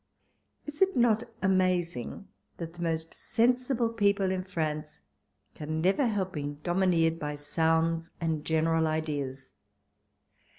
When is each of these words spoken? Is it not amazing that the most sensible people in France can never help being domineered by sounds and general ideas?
Is 0.65 0.81
it 0.81 0.95
not 0.97 1.25
amazing 1.43 2.27
that 2.57 2.73
the 2.73 2.81
most 2.81 3.13
sensible 3.13 3.89
people 3.89 4.31
in 4.31 4.41
France 4.43 5.01
can 5.53 5.79
never 5.79 6.07
help 6.07 6.33
being 6.33 6.55
domineered 6.63 7.19
by 7.19 7.35
sounds 7.35 8.09
and 8.19 8.43
general 8.43 8.87
ideas? 8.87 9.53